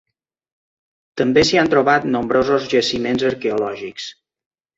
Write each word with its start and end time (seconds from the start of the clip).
També 1.21 1.43
s'hi 1.49 1.59
han 1.63 1.69
trobat 1.73 2.07
nombrosos 2.15 2.67
jaciments 2.73 3.27
arqueològics. 3.33 4.09